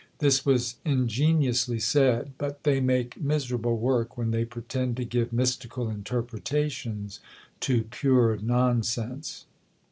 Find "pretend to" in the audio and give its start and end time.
4.45-5.05